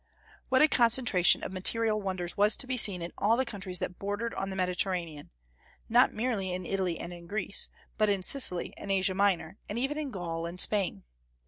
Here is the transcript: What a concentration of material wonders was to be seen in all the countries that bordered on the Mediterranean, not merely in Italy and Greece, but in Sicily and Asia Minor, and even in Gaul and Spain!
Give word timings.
What 0.49 0.63
a 0.63 0.67
concentration 0.67 1.43
of 1.43 1.53
material 1.53 2.01
wonders 2.01 2.35
was 2.35 2.57
to 2.57 2.65
be 2.65 2.75
seen 2.75 3.03
in 3.03 3.13
all 3.19 3.37
the 3.37 3.45
countries 3.45 3.77
that 3.77 3.99
bordered 3.99 4.33
on 4.33 4.49
the 4.49 4.55
Mediterranean, 4.55 5.29
not 5.89 6.11
merely 6.11 6.51
in 6.51 6.65
Italy 6.65 6.97
and 6.97 7.29
Greece, 7.29 7.69
but 7.99 8.09
in 8.09 8.23
Sicily 8.23 8.73
and 8.77 8.91
Asia 8.91 9.13
Minor, 9.13 9.59
and 9.69 9.77
even 9.77 9.99
in 9.99 10.09
Gaul 10.09 10.47
and 10.47 10.59
Spain! 10.59 11.03